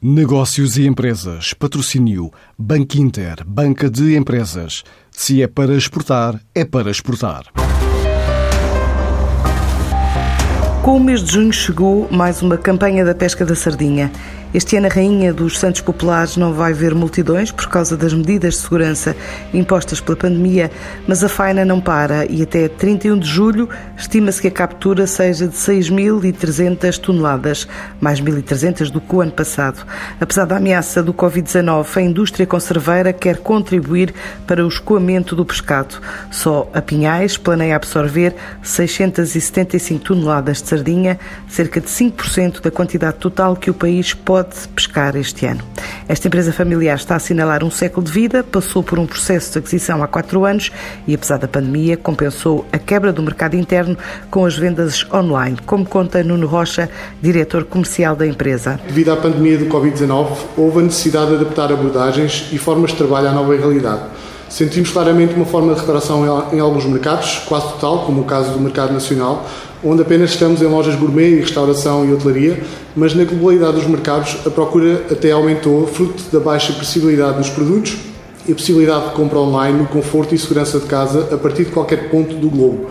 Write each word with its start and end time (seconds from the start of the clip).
Negócios 0.00 0.76
e 0.76 0.86
empresas. 0.86 1.52
Patrocínio. 1.54 2.30
Banco 2.56 2.96
Inter. 2.98 3.44
Banca 3.44 3.90
de 3.90 4.16
empresas. 4.16 4.84
Se 5.10 5.42
é 5.42 5.48
para 5.48 5.74
exportar, 5.74 6.40
é 6.54 6.64
para 6.64 6.88
exportar. 6.88 7.46
Com 10.84 10.98
o 10.98 11.00
mês 11.00 11.24
de 11.24 11.32
junho 11.32 11.52
chegou 11.52 12.06
mais 12.12 12.40
uma 12.42 12.56
campanha 12.56 13.04
da 13.04 13.12
pesca 13.12 13.44
da 13.44 13.56
sardinha. 13.56 14.12
Este 14.54 14.78
ano 14.78 14.86
a 14.86 14.88
Rainha 14.88 15.30
dos 15.30 15.58
Santos 15.58 15.82
Populares 15.82 16.38
não 16.38 16.54
vai 16.54 16.72
ver 16.72 16.94
multidões 16.94 17.52
por 17.52 17.68
causa 17.68 17.98
das 17.98 18.14
medidas 18.14 18.54
de 18.54 18.60
segurança 18.60 19.14
impostas 19.52 20.00
pela 20.00 20.16
pandemia, 20.16 20.70
mas 21.06 21.22
a 21.22 21.28
faina 21.28 21.66
não 21.66 21.82
para 21.82 22.24
e 22.24 22.42
até 22.42 22.66
31 22.66 23.18
de 23.18 23.28
julho 23.28 23.68
estima-se 23.94 24.40
que 24.40 24.48
a 24.48 24.50
captura 24.50 25.06
seja 25.06 25.46
de 25.46 25.54
6.300 25.54 26.96
toneladas, 26.96 27.68
mais 28.00 28.22
1.300 28.22 28.90
do 28.90 29.02
que 29.02 29.14
o 29.14 29.20
ano 29.20 29.32
passado. 29.32 29.84
Apesar 30.18 30.46
da 30.46 30.56
ameaça 30.56 31.02
do 31.02 31.12
Covid-19, 31.12 31.96
a 31.98 32.00
indústria 32.00 32.46
conserveira 32.46 33.12
quer 33.12 33.36
contribuir 33.36 34.14
para 34.46 34.64
o 34.64 34.68
escoamento 34.68 35.36
do 35.36 35.44
pescado. 35.44 35.96
Só 36.30 36.70
a 36.72 36.80
Pinhais 36.80 37.36
planeia 37.36 37.76
absorver 37.76 38.34
675 38.62 40.04
toneladas 40.04 40.62
de 40.62 40.68
sardinha, 40.68 41.18
cerca 41.46 41.82
de 41.82 41.88
5% 41.88 42.62
da 42.62 42.70
quantidade 42.70 43.18
total 43.18 43.54
que 43.54 43.70
o 43.70 43.74
país 43.74 44.14
pode 44.14 44.37
pode 44.38 44.68
pescar 44.68 45.16
este 45.16 45.46
ano. 45.46 45.62
Esta 46.06 46.28
empresa 46.28 46.52
familiar 46.52 46.96
está 46.96 47.14
a 47.14 47.16
assinalar 47.16 47.64
um 47.64 47.70
século 47.70 48.06
de 48.06 48.12
vida, 48.12 48.44
passou 48.44 48.84
por 48.84 48.98
um 48.98 49.06
processo 49.06 49.52
de 49.52 49.58
aquisição 49.58 50.00
há 50.00 50.06
quatro 50.06 50.44
anos 50.44 50.70
e, 51.08 51.14
apesar 51.14 51.38
da 51.38 51.48
pandemia, 51.48 51.96
compensou 51.96 52.64
a 52.72 52.78
quebra 52.78 53.12
do 53.12 53.20
mercado 53.20 53.56
interno 53.56 53.98
com 54.30 54.44
as 54.44 54.56
vendas 54.56 55.04
online, 55.12 55.58
como 55.66 55.84
conta 55.84 56.22
Nuno 56.22 56.46
Rocha, 56.46 56.88
diretor 57.20 57.64
comercial 57.64 58.14
da 58.14 58.26
empresa. 58.26 58.78
Devido 58.86 59.10
à 59.10 59.16
pandemia 59.16 59.58
do 59.58 59.66
Covid-19, 59.66 60.36
houve 60.56 60.78
a 60.78 60.82
necessidade 60.82 61.30
de 61.30 61.36
adaptar 61.36 61.72
abordagens 61.72 62.48
e 62.52 62.58
formas 62.58 62.92
de 62.92 62.96
trabalho 62.96 63.28
à 63.28 63.32
nova 63.32 63.56
realidade. 63.56 64.02
Sentimos 64.48 64.90
claramente 64.90 65.34
uma 65.34 65.44
forma 65.44 65.74
de 65.74 65.80
reparação 65.80 66.24
em 66.52 66.60
alguns 66.60 66.86
mercados, 66.86 67.42
quase 67.46 67.68
total, 67.72 68.06
como 68.06 68.22
o 68.22 68.24
caso 68.24 68.52
do 68.52 68.60
mercado 68.60 68.94
nacional, 68.94 69.46
onde 69.82 70.02
apenas 70.02 70.30
estamos 70.30 70.60
em 70.60 70.66
lojas 70.66 70.96
gourmet 70.96 71.30
e 71.30 71.40
restauração 71.40 72.04
e 72.04 72.12
hotelaria, 72.12 72.62
mas 72.96 73.14
na 73.14 73.24
globalidade 73.24 73.76
dos 73.76 73.86
mercados 73.86 74.36
a 74.46 74.50
procura 74.50 75.06
até 75.10 75.30
aumentou, 75.30 75.86
fruto 75.86 76.22
da 76.32 76.40
baixa 76.40 76.72
previsibilidade 76.72 77.38
dos 77.38 77.50
produtos 77.50 77.96
e 78.46 78.52
a 78.52 78.54
possibilidade 78.54 79.08
de 79.08 79.10
compra 79.12 79.38
online 79.38 79.78
no 79.78 79.86
conforto 79.86 80.34
e 80.34 80.38
segurança 80.38 80.78
de 80.78 80.86
casa 80.86 81.28
a 81.32 81.36
partir 81.36 81.64
de 81.64 81.70
qualquer 81.70 82.10
ponto 82.10 82.34
do 82.34 82.48
globo. 82.48 82.86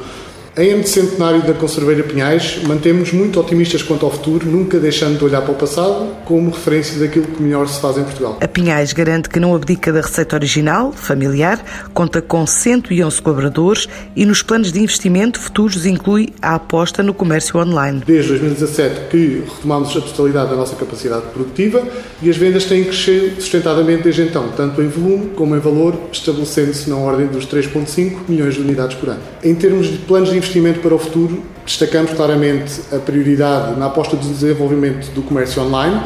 Em 0.57 0.71
ano 0.71 0.81
de 0.81 0.89
centenário 0.89 1.45
da 1.45 1.53
Conserveira 1.53 2.01
Pinhais, 2.01 2.63
mantemos 2.63 3.13
muito 3.13 3.39
otimistas 3.39 3.83
quanto 3.83 4.07
ao 4.07 4.11
futuro, 4.11 4.47
nunca 4.47 4.79
deixando 4.79 5.15
de 5.19 5.23
olhar 5.23 5.43
para 5.43 5.51
o 5.51 5.55
passado 5.55 6.15
como 6.25 6.49
referência 6.49 6.99
daquilo 6.99 7.27
que 7.27 7.43
melhor 7.43 7.67
se 7.67 7.79
faz 7.79 7.95
em 7.95 8.03
Portugal. 8.03 8.39
A 8.41 8.47
Pinhais 8.47 8.91
garante 8.91 9.29
que 9.29 9.39
não 9.39 9.53
abdica 9.53 9.93
da 9.93 10.01
receita 10.01 10.35
original, 10.35 10.91
familiar, 10.91 11.63
conta 11.93 12.23
com 12.23 12.47
111 12.47 13.21
colaboradores 13.21 13.87
e 14.15 14.25
nos 14.25 14.41
planos 14.41 14.71
de 14.71 14.79
investimento 14.79 15.39
futuros 15.39 15.85
inclui 15.85 16.33
a 16.41 16.55
aposta 16.55 17.03
no 17.03 17.13
comércio 17.13 17.59
online. 17.59 18.01
Desde 18.03 18.29
2017 18.29 19.09
que 19.11 19.43
retomamos 19.47 19.95
a 19.95 20.01
totalidade 20.01 20.49
da 20.49 20.55
nossa 20.55 20.75
capacidade 20.75 21.27
produtiva 21.27 21.87
e 22.19 22.31
as 22.31 22.35
vendas 22.35 22.65
têm 22.65 22.83
crescido 22.83 23.39
sustentadamente 23.39 24.05
desde 24.05 24.23
então, 24.23 24.49
tanto 24.57 24.81
em 24.81 24.87
volume 24.87 25.29
como 25.35 25.55
em 25.55 25.59
valor, 25.59 25.95
estabelecendo-se 26.11 26.89
na 26.89 26.97
ordem 26.97 27.27
dos 27.27 27.45
3,5 27.45 28.21
milhões 28.27 28.55
de 28.55 28.61
unidades 28.61 28.97
por 28.97 29.09
ano. 29.09 29.21
Em 29.43 29.53
termos 29.53 29.85
de 29.85 29.99
planos 29.99 30.31
de 30.31 30.37
investimento 30.37 30.46
para 30.81 30.95
o 30.95 30.99
futuro, 30.99 31.43
destacamos 31.65 32.11
claramente 32.11 32.81
a 32.91 32.97
prioridade 32.97 33.79
na 33.79 33.87
aposta 33.87 34.15
do 34.15 34.27
desenvolvimento 34.27 35.11
do 35.11 35.21
comércio 35.21 35.61
online, 35.61 36.01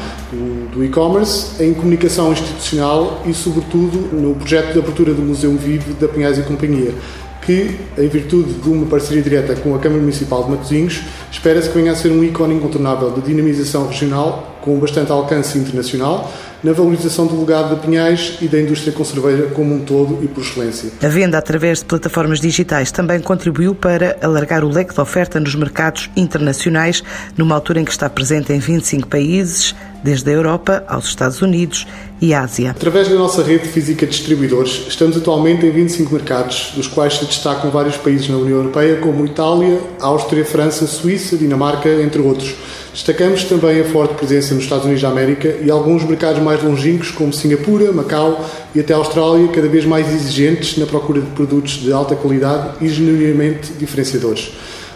do 0.73 0.83
e-commerce, 0.83 1.63
em 1.63 1.73
comunicação 1.73 2.31
institucional 2.31 3.21
e, 3.25 3.33
sobretudo, 3.33 4.15
no 4.15 4.35
projeto 4.35 4.73
de 4.73 4.79
abertura 4.79 5.13
do 5.13 5.21
Museu 5.21 5.55
Vivo 5.55 5.93
da 5.93 6.07
Pinhais 6.07 6.37
e 6.37 6.41
Companhia, 6.41 6.93
que, 7.41 7.77
em 7.97 8.07
virtude 8.07 8.53
de 8.53 8.69
uma 8.69 8.85
parceria 8.85 9.21
direta 9.21 9.55
com 9.55 9.73
a 9.75 9.79
Câmara 9.79 10.01
Municipal 10.01 10.43
de 10.43 10.51
Matosinhos, 10.51 11.01
espera-se 11.31 11.69
que 11.69 11.77
venha 11.77 11.91
a 11.91 11.95
ser 11.95 12.11
um 12.11 12.23
ícone 12.23 12.55
incontornável 12.55 13.11
de 13.11 13.21
dinamização 13.21 13.87
regional 13.87 14.59
com 14.61 14.77
bastante 14.77 15.11
alcance 15.11 15.57
internacional, 15.57 16.31
na 16.63 16.73
valorização 16.73 17.27
do 17.27 17.39
legado 17.39 17.75
de 17.75 17.81
Pinhais 17.81 18.37
e 18.41 18.47
da 18.47 18.59
indústria 18.59 18.93
conserveira 18.93 19.47
como 19.49 19.75
um 19.75 19.79
todo 19.79 20.23
e 20.23 20.27
por 20.27 20.43
excelência. 20.43 20.91
A 21.01 21.07
venda 21.07 21.37
através 21.37 21.79
de 21.79 21.85
plataformas 21.85 22.39
digitais 22.39 22.91
também 22.91 23.19
contribuiu 23.19 23.73
para 23.73 24.17
alargar 24.21 24.63
o 24.63 24.69
leque 24.69 24.93
de 24.93 25.01
oferta 25.01 25.39
nos 25.39 25.55
mercados 25.55 26.09
internacionais, 26.15 27.03
numa 27.37 27.55
altura 27.55 27.79
em 27.79 27.85
que 27.85 27.91
está 27.91 28.09
presente 28.09 28.53
em 28.53 28.59
25 28.59 29.07
países, 29.07 29.75
desde 30.03 30.29
a 30.29 30.33
Europa 30.33 30.83
aos 30.87 31.05
Estados 31.05 31.41
Unidos 31.41 31.87
e 32.21 32.33
Ásia. 32.33 32.71
Através 32.71 33.07
da 33.07 33.15
nossa 33.15 33.41
rede 33.43 33.67
física 33.67 34.05
de 34.05 34.11
distribuidores, 34.11 34.85
estamos 34.87 35.17
atualmente 35.17 35.65
em 35.65 35.71
25 35.71 36.13
mercados, 36.13 36.73
dos 36.75 36.87
quais 36.87 37.15
se 37.17 37.25
destacam 37.25 37.71
vários 37.71 37.97
países 37.97 38.29
na 38.29 38.37
União 38.37 38.57
Europeia, 38.57 38.97
como 38.97 39.25
Itália, 39.25 39.79
Áustria, 39.99 40.45
França, 40.45 40.85
Suíça, 40.85 41.35
Dinamarca, 41.35 41.89
entre 41.89 42.21
outros. 42.21 42.55
Destacamos 42.93 43.45
também 43.45 43.79
a 43.79 43.85
forte 43.85 44.15
presença 44.15 44.53
nos 44.53 44.63
Estados 44.63 44.83
Unidos 44.83 45.01
da 45.01 45.09
América 45.09 45.55
e 45.61 45.71
alguns 45.71 46.03
mercados 46.03 46.43
mais 46.43 46.61
longínquos, 46.61 47.09
como 47.09 47.31
Singapura, 47.31 47.91
Macau 47.93 48.45
e 48.75 48.81
até 48.81 48.93
a 48.93 48.97
Austrália, 48.97 49.47
cada 49.47 49.69
vez 49.69 49.85
mais 49.85 50.13
exigentes 50.13 50.77
na 50.77 50.85
procura 50.85 51.21
de 51.21 51.27
produtos 51.31 51.75
de 51.75 51.91
alta 51.93 52.15
qualidade 52.15 52.75
e 52.81 52.89
genuinamente 52.89 53.71
diferenciadores. 53.79 54.51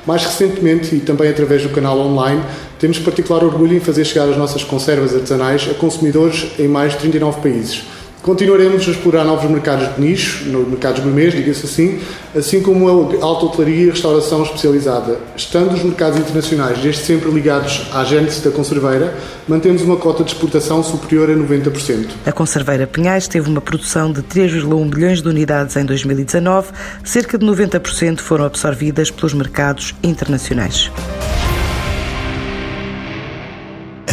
Mais 0.05 0.23
recentemente, 0.25 0.93
e 0.93 0.99
também 0.99 1.29
através 1.29 1.63
do 1.63 1.69
canal 1.69 1.97
online, 1.97 2.43
temos 2.79 2.99
particular 2.99 3.43
orgulho 3.43 3.75
em 3.75 3.79
fazer 3.79 4.05
chegar 4.05 4.29
as 4.29 4.37
nossas 4.37 4.63
conservas 4.63 5.13
artesanais 5.13 5.67
a 5.69 5.73
consumidores 5.73 6.47
em 6.59 6.67
mais 6.67 6.93
de 6.93 6.99
39 6.99 7.41
países. 7.41 7.83
Continuaremos 8.25 8.87
a 8.87 8.91
explorar 8.91 9.23
novos 9.23 9.47
mercados 9.47 9.93
de 9.93 10.01
nicho, 10.01 10.45
mercados 10.45 10.99
gourmet, 10.99 11.29
diga-se 11.29 11.67
assim, 11.67 11.99
assim 12.35 12.59
como 12.59 12.89
a 12.89 13.23
alta 13.23 13.45
hotelaria 13.45 13.83
e 13.83 13.89
restauração 13.91 14.41
especializada. 14.41 15.19
Estando 15.37 15.75
os 15.75 15.83
mercados 15.83 16.17
internacionais 16.17 16.79
desde 16.79 17.03
sempre 17.03 17.29
ligados 17.29 17.87
à 17.93 18.03
gênese 18.03 18.41
da 18.41 18.49
conserveira, 18.49 19.13
mantemos 19.47 19.83
uma 19.83 19.95
cota 19.95 20.23
de 20.23 20.31
exportação 20.31 20.81
superior 20.81 21.29
a 21.29 21.35
90%. 21.35 22.07
A 22.25 22.31
conserveira 22.31 22.87
Pinhais 22.87 23.27
teve 23.27 23.47
uma 23.47 23.61
produção 23.61 24.11
de 24.11 24.23
3,1 24.23 24.95
milhões 24.95 25.21
de 25.21 25.29
unidades 25.29 25.75
em 25.75 25.85
2019, 25.85 26.69
cerca 27.03 27.37
de 27.37 27.45
90% 27.45 28.21
foram 28.21 28.45
absorvidas 28.45 29.11
pelos 29.11 29.35
mercados 29.35 29.93
internacionais. 30.01 30.89